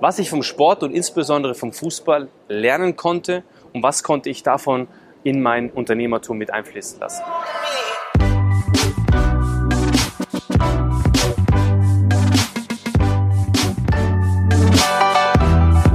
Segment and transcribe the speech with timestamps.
[0.00, 4.88] was ich vom Sport und insbesondere vom Fußball lernen konnte und was konnte ich davon
[5.22, 7.22] in mein Unternehmertum mit einfließen lassen.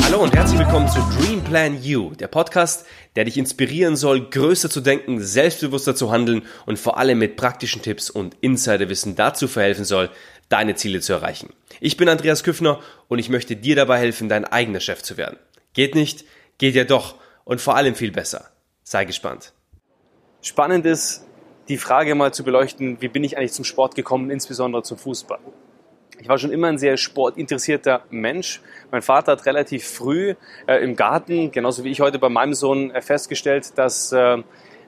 [0.04, 2.86] Hallo und herzlich willkommen zu Dream Plan You, der Podcast,
[3.16, 7.82] der dich inspirieren soll, größer zu denken, selbstbewusster zu handeln und vor allem mit praktischen
[7.82, 10.12] Tipps und Insiderwissen dazu verhelfen soll,
[10.48, 11.50] deine Ziele zu erreichen.
[11.80, 15.40] Ich bin Andreas Küffner und ich möchte dir dabei helfen, dein eigener Chef zu werden.
[15.74, 16.24] Geht nicht?
[16.60, 18.52] Geht ja doch und vor allem viel besser.
[18.84, 19.54] Sei gespannt.
[20.44, 21.26] Spannend ist,
[21.68, 25.40] die Frage mal zu beleuchten, wie bin ich eigentlich zum Sport gekommen, insbesondere zum Fußball.
[26.22, 28.62] Ich war schon immer ein sehr sportinteressierter Mensch.
[28.92, 30.36] Mein Vater hat relativ früh
[30.68, 34.38] äh, im Garten, genauso wie ich heute bei meinem Sohn, äh, festgestellt, dass, äh,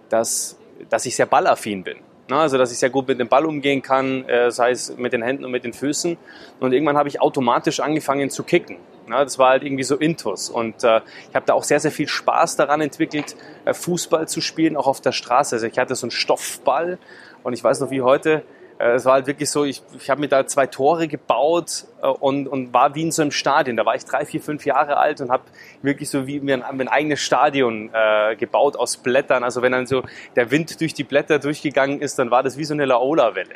[0.09, 0.59] dass,
[0.90, 1.99] dass ich sehr ballaffin bin.
[2.30, 5.13] Na, also dass ich sehr gut mit dem Ball umgehen kann, äh, sei es mit
[5.13, 6.17] den Händen und mit den Füßen.
[6.59, 8.77] Und irgendwann habe ich automatisch angefangen zu kicken.
[9.07, 10.49] Na, das war halt irgendwie so Intus.
[10.49, 14.41] Und äh, ich habe da auch sehr, sehr viel Spaß daran entwickelt, äh, Fußball zu
[14.41, 15.55] spielen, auch auf der Straße.
[15.55, 16.98] Also ich hatte so einen Stoffball
[17.43, 18.43] und ich weiß noch wie heute,
[18.82, 22.48] es war halt wirklich so, ich, ich habe mir da zwei Tore gebaut äh, und,
[22.48, 23.77] und war wie in so einem Stadion.
[23.77, 25.43] Da war ich drei, vier, fünf Jahre alt und habe
[25.82, 29.43] wirklich so wie mir ein, mein eigenes Stadion äh, gebaut aus Blättern.
[29.43, 30.04] Also wenn dann so
[30.35, 33.55] der Wind durch die Blätter durchgegangen ist, dann war das wie so eine Laola-Welle.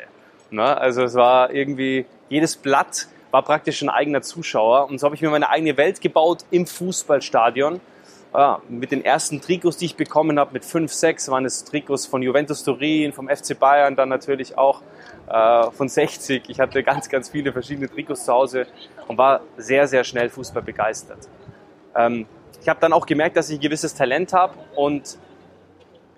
[0.50, 0.76] Ne?
[0.76, 4.88] Also es war irgendwie, jedes Blatt war praktisch ein eigener Zuschauer.
[4.88, 7.80] Und so habe ich mir meine eigene Welt gebaut im Fußballstadion.
[8.34, 12.06] Ja, mit den ersten Trikots, die ich bekommen habe, mit fünf, sechs, waren es Trikots
[12.06, 14.82] von Juventus Turin, vom FC Bayern, dann natürlich auch
[15.28, 16.48] äh, von 60.
[16.48, 18.66] Ich hatte ganz, ganz viele verschiedene Trikots zu Hause
[19.08, 21.28] und war sehr, sehr schnell Fußball begeistert.
[21.94, 22.26] Ähm,
[22.60, 25.18] ich habe dann auch gemerkt, dass ich ein gewisses Talent habe und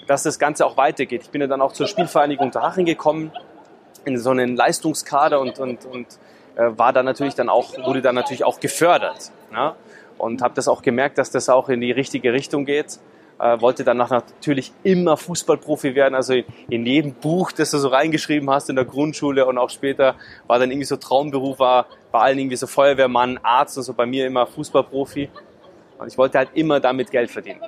[0.07, 1.23] dass das Ganze auch weitergeht.
[1.25, 3.33] Ich bin dann auch zur Spielvereinigung Unterhaching gekommen,
[4.05, 6.07] in so einen Leistungskader und, und, und
[6.57, 9.31] äh, war dann natürlich dann auch, wurde dann natürlich auch gefördert.
[9.53, 9.77] Ja?
[10.17, 12.99] Und habe das auch gemerkt, dass das auch in die richtige Richtung geht
[13.39, 16.15] äh, wollte danach natürlich immer Fußballprofi werden.
[16.15, 19.71] Also in, in, jedem Buch, das du so reingeschrieben hast in der Grundschule und auch
[19.71, 20.17] später,
[20.47, 24.07] war dann irgendwie so Traumberuf, war bei allen irgendwie so Feuerwehrmann, Arzt und so bei
[24.07, 25.29] mir immer Fußballprofi.
[25.99, 27.61] Und ich wollte halt immer damit Geld verdienen.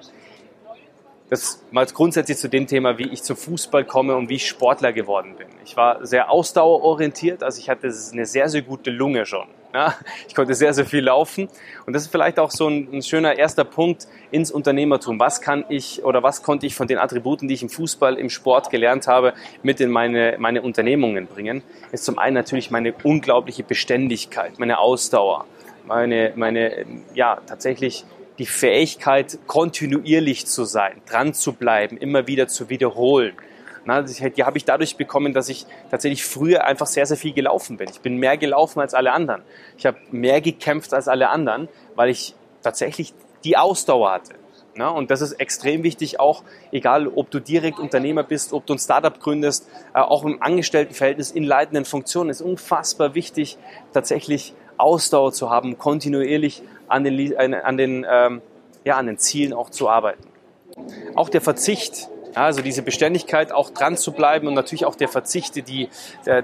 [1.28, 4.92] Das mal grundsätzlich zu dem Thema, wie ich zum Fußball komme und wie ich Sportler
[4.92, 5.46] geworden bin.
[5.64, 9.46] Ich war sehr ausdauerorientiert, also ich hatte eine sehr, sehr gute Lunge schon.
[9.72, 9.94] Ja,
[10.26, 11.48] ich konnte sehr, sehr viel laufen.
[11.86, 15.20] Und das ist vielleicht auch so ein, ein, schöner erster Punkt ins Unternehmertum.
[15.20, 18.30] Was kann ich oder was konnte ich von den Attributen, die ich im Fußball, im
[18.30, 19.32] Sport gelernt habe,
[19.62, 21.62] mit in meine, meine Unternehmungen bringen?
[21.92, 25.46] Ist zum einen natürlich meine unglaubliche Beständigkeit, meine Ausdauer,
[25.86, 28.04] meine, meine, ja, tatsächlich
[28.40, 33.34] die Fähigkeit, kontinuierlich zu sein, dran zu bleiben, immer wieder zu wiederholen
[33.84, 37.76] na, die habe ich dadurch bekommen, dass ich tatsächlich früher einfach sehr, sehr viel gelaufen
[37.76, 37.88] bin.
[37.90, 39.42] Ich bin mehr gelaufen als alle anderen.
[39.78, 43.14] Ich habe mehr gekämpft als alle anderen, weil ich tatsächlich
[43.44, 44.34] die Ausdauer hatte.
[44.76, 48.74] Na, und das ist extrem wichtig, auch egal, ob du direkt Unternehmer bist, ob du
[48.74, 53.58] ein Startup gründest, äh, auch im Angestelltenverhältnis in leitenden Funktionen ist unfassbar wichtig,
[53.92, 58.42] tatsächlich Ausdauer zu haben, kontinuierlich an den, an den, ähm,
[58.84, 60.24] ja, an den Zielen auch zu arbeiten.
[61.14, 65.56] Auch der Verzicht also diese Beständigkeit auch dran zu bleiben und natürlich auch der Verzicht,
[65.56, 65.88] die,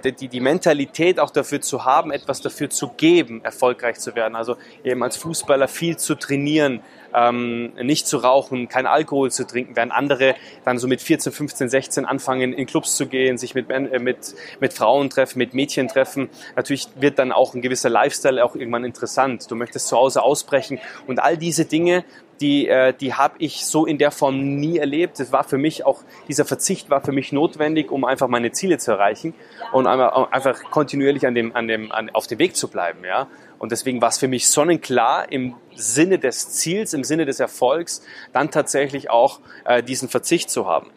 [0.04, 4.34] die, die Mentalität auch dafür zu haben, etwas dafür zu geben, erfolgreich zu werden.
[4.36, 6.80] Also eben als Fußballer viel zu trainieren,
[7.14, 11.69] ähm, nicht zu rauchen, kein Alkohol zu trinken, während andere dann so mit 14, 15,
[11.69, 15.88] 16 anfangen, in Clubs zu gehen, sich mit, äh, mit, mit Frauen treffen, mit Mädchen
[15.88, 16.28] treffen.
[16.56, 19.50] Natürlich wird dann auch ein gewisser Lifestyle auch irgendwann interessant.
[19.50, 22.04] Du möchtest zu Hause ausbrechen und all diese Dinge
[22.41, 25.19] die, äh, die habe ich so in der Form nie erlebt.
[25.20, 28.78] Das war für mich auch, dieser Verzicht war für mich notwendig, um einfach meine Ziele
[28.78, 29.34] zu erreichen
[29.72, 33.28] und einfach kontinuierlich an dem, an dem, an, auf dem Weg zu bleiben, ja.
[33.58, 38.02] Und deswegen war es für mich sonnenklar, im Sinne des Ziels, im Sinne des Erfolgs,
[38.34, 40.91] dann tatsächlich auch äh, diesen Verzicht zu haben.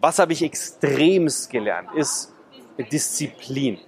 [0.00, 2.32] Was habe ich extremst gelernt, ist
[2.92, 3.78] Disziplin.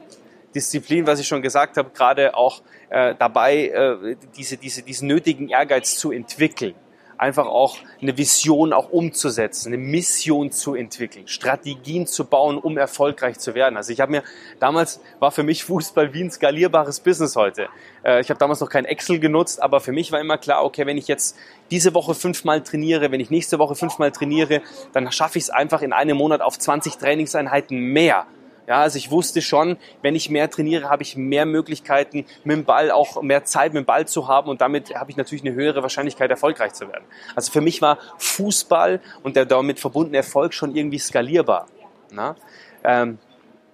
[0.55, 5.49] Disziplin, was ich schon gesagt habe, gerade auch äh, dabei, äh, diese, diese, diesen nötigen
[5.49, 6.75] Ehrgeiz zu entwickeln.
[7.19, 13.39] Einfach auch eine Vision auch umzusetzen, eine Mission zu entwickeln, Strategien zu bauen, um erfolgreich
[13.39, 13.77] zu werden.
[13.77, 14.23] Also ich habe mir
[14.59, 17.69] damals war für mich Fußball wie ein skalierbares Business heute.
[18.05, 20.85] Äh, ich habe damals noch kein Excel genutzt, aber für mich war immer klar, okay,
[20.85, 21.37] wenn ich jetzt
[21.71, 24.61] diese Woche fünfmal trainiere, wenn ich nächste Woche fünfmal trainiere,
[24.93, 28.27] dann schaffe ich es einfach in einem Monat auf 20 Trainingseinheiten mehr
[28.67, 32.65] ja, also ich wusste schon, wenn ich mehr trainiere, habe ich mehr Möglichkeiten, mit dem
[32.65, 35.55] Ball auch mehr Zeit mit dem Ball zu haben und damit habe ich natürlich eine
[35.55, 37.05] höhere Wahrscheinlichkeit, erfolgreich zu werden.
[37.35, 41.67] Also für mich war Fußball und der damit verbundene Erfolg schon irgendwie skalierbar.
[42.11, 42.37] Na?
[42.85, 43.19] Ähm,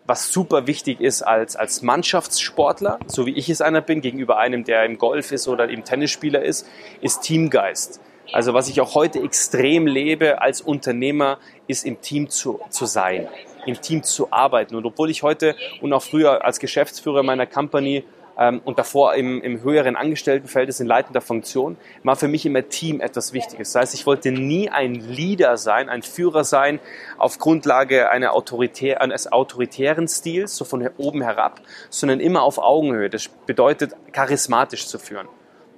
[0.06, 4.64] was super wichtig ist als, als Mannschaftssportler, so wie ich es einer bin, gegenüber einem,
[4.64, 6.67] der im Golf ist oder im Tennisspieler ist,
[7.02, 8.00] ist Teamgeist.
[8.33, 13.29] Also was ich auch heute extrem lebe als Unternehmer, ist im Team zu, zu sein,
[13.67, 14.77] im Team zu arbeiten.
[14.77, 18.05] Und obwohl ich heute und auch früher als Geschäftsführer meiner Company
[18.39, 23.01] ähm, und davor im, im höheren Angestelltenverhältnis in leitender Funktion, war für mich immer Team
[23.01, 23.73] etwas Wichtiges.
[23.73, 26.81] Das heißt, ich wollte nie ein Leader sein, ein Führer sein
[27.17, 33.09] auf Grundlage einer autoritär, eines autoritären Stils, so von oben herab, sondern immer auf Augenhöhe.
[33.09, 35.29] Das bedeutet, charismatisch zu führen.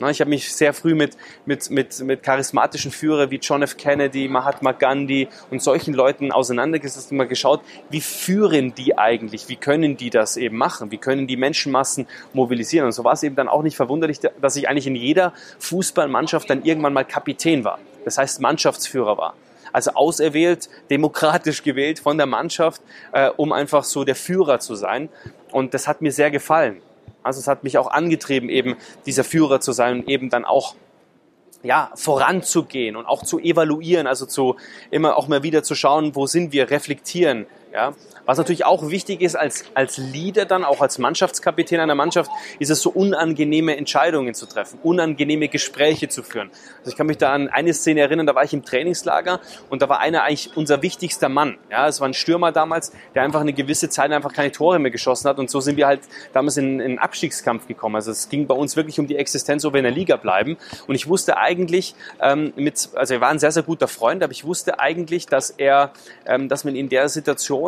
[0.08, 3.76] Ich habe mich sehr früh mit, mit, mit, mit charismatischen Führern wie John F.
[3.76, 7.61] Kennedy, Mahatma Gandhi und solchen Leuten auseinandergesetzt und mal geschaut,
[7.91, 12.87] wie führen die eigentlich, wie können die das eben machen, wie können die Menschenmassen mobilisieren.
[12.87, 16.49] Und so war es eben dann auch nicht verwunderlich, dass ich eigentlich in jeder Fußballmannschaft
[16.49, 17.79] dann irgendwann mal Kapitän war.
[18.06, 19.35] Das heißt Mannschaftsführer war
[19.73, 22.82] also auserwählt, demokratisch gewählt von der Mannschaft,
[23.12, 25.08] äh, um einfach so der Führer zu sein.
[25.53, 26.82] Und das hat mir sehr gefallen.
[27.22, 28.76] Also es hat mich auch angetrieben, eben
[29.06, 30.75] dieser Führer zu sein und eben dann auch
[31.62, 34.56] ja, voranzugehen und auch zu evaluieren, also zu
[34.90, 37.94] immer auch mal wieder zu schauen, wo sind wir, reflektieren, ja.
[38.26, 42.70] Was natürlich auch wichtig ist als, als Leader dann, auch als Mannschaftskapitän einer Mannschaft, ist
[42.70, 46.50] es so unangenehme Entscheidungen zu treffen, unangenehme Gespräche zu führen.
[46.78, 49.82] Also ich kann mich da an eine Szene erinnern, da war ich im Trainingslager und
[49.82, 51.58] da war einer eigentlich unser wichtigster Mann.
[51.70, 54.90] Ja, es war ein Stürmer damals, der einfach eine gewisse Zeit einfach keine Tore mehr
[54.90, 56.02] geschossen hat und so sind wir halt
[56.32, 57.96] damals in, in einen Abstiegskampf gekommen.
[57.96, 60.56] Also es ging bei uns wirklich um die Existenz, ob wir in der Liga bleiben.
[60.87, 64.32] Und ich wusste eigentlich, ähm, mit, also er war ein sehr, sehr guter Freund, aber
[64.32, 65.93] ich wusste eigentlich, dass er,
[66.26, 67.59] ähm, dass man in der Situation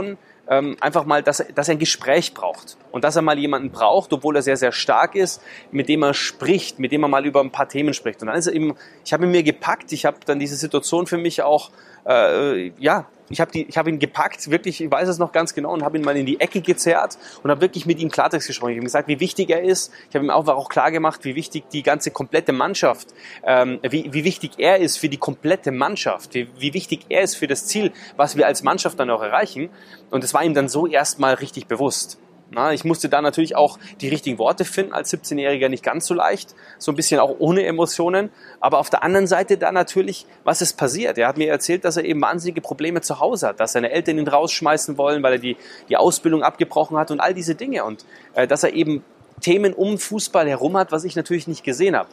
[0.48, 4.12] ähm, einfach mal, dass, dass er ein Gespräch braucht und dass er mal jemanden braucht,
[4.12, 5.40] obwohl er sehr, sehr stark ist,
[5.70, 8.20] mit dem er spricht, mit dem er mal über ein paar Themen spricht.
[8.22, 8.74] Und dann ist er eben,
[9.04, 11.70] ich habe ihn mir gepackt, ich habe dann diese Situation für mich auch,
[12.06, 15.82] äh, ja, ich habe hab ihn gepackt, wirklich, ich weiß es noch ganz genau, und
[15.82, 18.70] habe ihn mal in die Ecke gezerrt und habe wirklich mit ihm Klartext gesprochen.
[18.70, 19.92] Ich habe ihm gesagt, wie wichtig er ist.
[20.08, 23.08] Ich habe ihm auch, auch klar gemacht, wie wichtig die ganze komplette Mannschaft,
[23.44, 27.36] ähm, wie, wie wichtig er ist für die komplette Mannschaft, wie, wie wichtig er ist
[27.36, 29.70] für das Ziel, was wir als Mannschaft dann auch erreichen.
[30.10, 32.18] Und es war ihm dann so erstmal richtig bewusst.
[32.54, 36.12] Na, ich musste da natürlich auch die richtigen Worte finden, als 17-Jähriger nicht ganz so
[36.12, 38.30] leicht, so ein bisschen auch ohne Emotionen.
[38.60, 41.16] Aber auf der anderen Seite da natürlich, was ist passiert?
[41.16, 44.18] Er hat mir erzählt, dass er eben wahnsinnige Probleme zu Hause hat, dass seine Eltern
[44.18, 45.56] ihn rausschmeißen wollen, weil er die,
[45.88, 47.84] die Ausbildung abgebrochen hat und all diese Dinge.
[47.84, 48.04] Und
[48.34, 49.02] äh, dass er eben
[49.40, 52.10] Themen um Fußball herum hat, was ich natürlich nicht gesehen habe.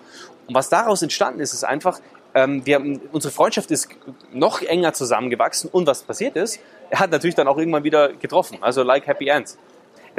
[0.47, 2.00] Und was daraus entstanden ist, ist einfach,
[2.33, 2.81] ähm, wir,
[3.12, 3.89] unsere Freundschaft ist
[4.31, 6.59] noch enger zusammengewachsen und was passiert ist,
[6.89, 9.57] er hat natürlich dann auch irgendwann wieder getroffen, also like Happy Ends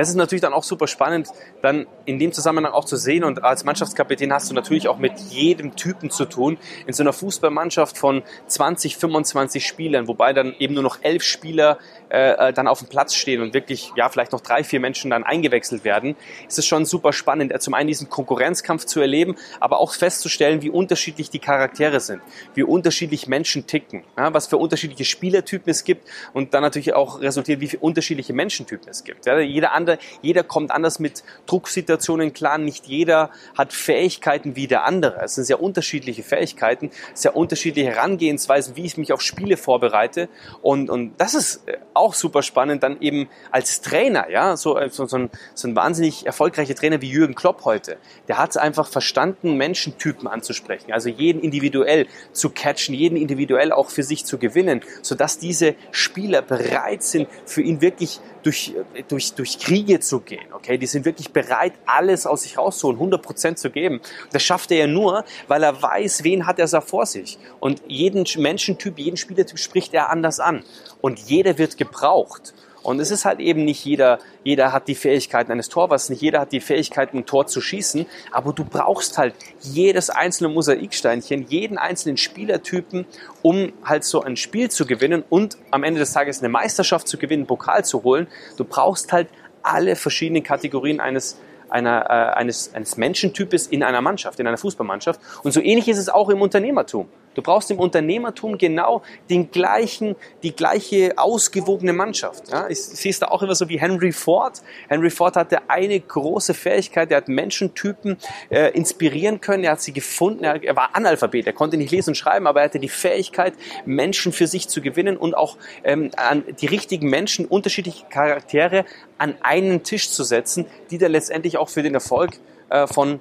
[0.00, 1.28] das ist natürlich dann auch super spannend,
[1.60, 3.22] dann in dem Zusammenhang auch zu sehen.
[3.22, 6.56] Und als Mannschaftskapitän hast du natürlich auch mit jedem Typen zu tun.
[6.86, 11.76] In so einer Fußballmannschaft von 20, 25 Spielern, wobei dann eben nur noch elf Spieler
[12.10, 15.10] äh, äh, dann auf dem Platz stehen und wirklich, ja, vielleicht noch drei, vier Menschen
[15.12, 16.16] dann eingewechselt werden,
[16.48, 20.70] ist es schon super spannend, zum einen diesen Konkurrenzkampf zu erleben, aber auch festzustellen, wie
[20.70, 22.20] unterschiedlich die Charaktere sind,
[22.54, 27.20] wie unterschiedlich Menschen ticken, ja, was für unterschiedliche Spielertypen es gibt und dann natürlich auch
[27.20, 29.26] resultiert, wie viele unterschiedliche Menschentypen es gibt.
[29.26, 34.84] Ja, jeder andere, jeder kommt anders mit Drucksituationen klar, nicht jeder hat Fähigkeiten wie der
[34.84, 35.20] andere.
[35.22, 40.28] Es sind sehr unterschiedliche Fähigkeiten, sehr unterschiedliche Herangehensweisen, wie ich mich auf Spiele vorbereite
[40.60, 44.90] und, und das ist äh, auch super spannend, dann eben als Trainer, ja, so, äh,
[44.90, 48.56] so, so, ein, so ein wahnsinnig erfolgreicher Trainer wie Jürgen Klopp heute, der hat es
[48.56, 54.38] einfach verstanden, Menschentypen anzusprechen, also jeden individuell zu catchen, jeden individuell auch für sich zu
[54.38, 60.20] gewinnen, sodass diese Spieler bereit sind, für ihn wirklich durch, äh, durch, durch Kriege zu
[60.20, 64.00] gehen, okay, die sind wirklich bereit, alles aus sich rauszuholen, 100 Prozent zu geben.
[64.32, 67.38] Das schafft er ja nur, weil er weiß, wen hat er da vor sich.
[67.58, 70.64] Und jeden Menschentyp, jeden Spielertyp spricht er anders an.
[71.00, 72.54] Und jeder wird gebraucht.
[72.82, 76.40] Und es ist halt eben nicht jeder, jeder hat die Fähigkeiten eines Torwarts, nicht jeder
[76.40, 81.76] hat die Fähigkeiten, ein Tor zu schießen, aber du brauchst halt jedes einzelne Mosaiksteinchen, jeden
[81.76, 83.04] einzelnen Spielertypen,
[83.42, 87.18] um halt so ein Spiel zu gewinnen und am Ende des Tages eine Meisterschaft zu
[87.18, 88.28] gewinnen, einen Pokal zu holen.
[88.56, 89.28] Du brauchst halt
[89.62, 95.20] alle verschiedenen Kategorien eines einer, äh, eines, eines Menschentypes in einer Mannschaft, in einer Fußballmannschaft.
[95.44, 97.08] Und so ähnlich ist es auch im Unternehmertum.
[97.34, 102.50] Du brauchst im Unternehmertum genau den gleichen, die gleiche ausgewogene Mannschaft.
[102.50, 104.62] Ja, ich sehe es da auch immer so wie Henry Ford.
[104.88, 108.16] Henry Ford hatte eine große Fähigkeit, er hat Menschentypen
[108.50, 112.10] äh, inspirieren können, er hat sie gefunden, er, er, war Analphabet, er konnte nicht lesen
[112.10, 116.10] und schreiben, aber er hatte die Fähigkeit, Menschen für sich zu gewinnen und auch ähm,
[116.16, 118.84] an die richtigen Menschen, unterschiedliche Charaktere
[119.18, 122.32] an einen Tisch zu setzen, die dann letztendlich auch für den Erfolg
[122.70, 123.20] äh, von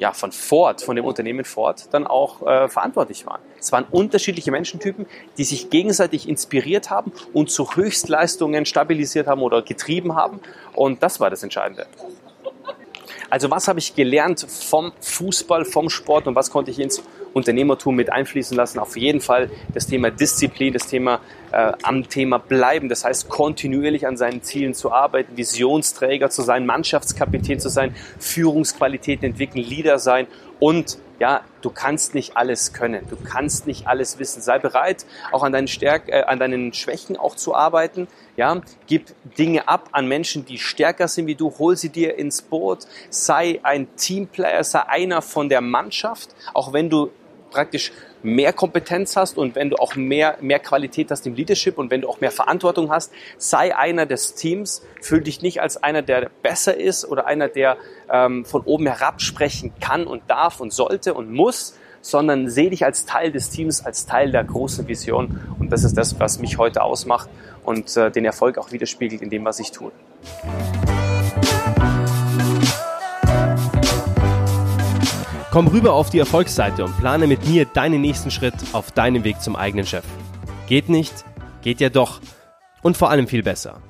[0.00, 3.40] ja, von Ford, von dem Unternehmen Ford, dann auch äh, verantwortlich waren.
[3.58, 9.60] Es waren unterschiedliche Menschentypen, die sich gegenseitig inspiriert haben und zu Höchstleistungen stabilisiert haben oder
[9.60, 10.40] getrieben haben.
[10.72, 11.86] Und das war das Entscheidende.
[13.28, 17.96] Also was habe ich gelernt vom Fußball, vom Sport und was konnte ich ins Unternehmertum
[17.96, 18.78] mit einfließen lassen?
[18.78, 21.20] Auf jeden Fall das Thema Disziplin, das Thema
[21.52, 26.66] äh, am Thema bleiben, das heißt kontinuierlich an seinen Zielen zu arbeiten, Visionsträger zu sein,
[26.66, 30.26] Mannschaftskapitän zu sein, Führungsqualitäten entwickeln, Leader sein
[30.58, 34.40] und ja, du kannst nicht alles können, du kannst nicht alles wissen.
[34.40, 38.08] Sei bereit, auch an deinen Stärken, äh, an deinen Schwächen auch zu arbeiten.
[38.36, 41.52] Ja, gib Dinge ab an Menschen, die stärker sind wie du.
[41.58, 42.86] Hol sie dir ins Boot.
[43.10, 47.10] Sei ein Teamplayer, sei einer von der Mannschaft, auch wenn du
[47.50, 47.92] praktisch
[48.22, 52.02] mehr Kompetenz hast und wenn du auch mehr, mehr Qualität hast im Leadership und wenn
[52.02, 56.30] du auch mehr Verantwortung hast, sei einer des Teams, fühl dich nicht als einer, der
[56.42, 57.76] besser ist oder einer, der
[58.10, 62.84] ähm, von oben herab sprechen kann und darf und sollte und muss, sondern seh dich
[62.84, 66.58] als Teil des Teams, als Teil der großen Vision und das ist das, was mich
[66.58, 67.28] heute ausmacht
[67.64, 69.92] und äh, den Erfolg auch widerspiegelt in dem, was ich tue.
[75.50, 79.42] Komm rüber auf die Erfolgsseite und plane mit mir deinen nächsten Schritt auf deinem Weg
[79.42, 80.04] zum eigenen Chef.
[80.68, 81.24] Geht nicht?
[81.62, 82.20] Geht ja doch.
[82.82, 83.82] Und vor allem viel besser.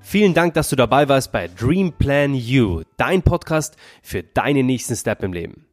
[0.00, 4.96] Vielen Dank, dass du dabei warst bei Dream Plan You, dein Podcast für deinen nächsten
[4.96, 5.66] Step im Leben.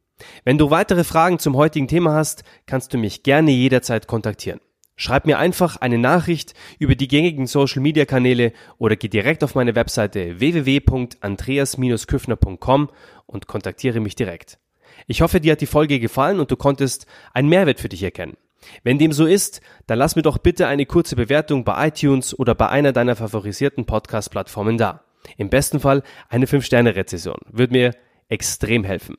[0.44, 4.60] Wenn du weitere Fragen zum heutigen Thema hast, kannst du mich gerne jederzeit kontaktieren.
[4.94, 9.54] Schreib mir einfach eine Nachricht über die gängigen Social Media Kanäle oder geh direkt auf
[9.54, 12.90] meine Webseite www.andreas-küffner.com
[13.24, 14.58] und kontaktiere mich direkt.
[15.06, 18.36] Ich hoffe, dir hat die Folge gefallen und du konntest einen Mehrwert für dich erkennen.
[18.82, 22.54] Wenn dem so ist, dann lass mir doch bitte eine kurze Bewertung bei iTunes oder
[22.54, 25.04] bei einer deiner favorisierten Podcast-Plattformen da.
[25.36, 27.38] Im besten Fall eine 5-Sterne-Rezession.
[27.50, 27.90] Würde mir
[28.28, 29.16] extrem helfen.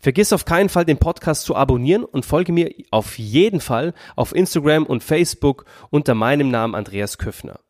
[0.00, 4.34] Vergiss auf keinen Fall den Podcast zu abonnieren und folge mir auf jeden Fall auf
[4.34, 7.60] Instagram und Facebook unter meinem Namen Andreas Küffner.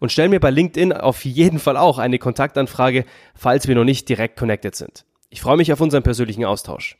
[0.00, 4.08] Und stell mir bei LinkedIn auf jeden Fall auch eine Kontaktanfrage, falls wir noch nicht
[4.08, 5.04] direkt connected sind.
[5.30, 6.96] Ich freue mich auf unseren persönlichen Austausch.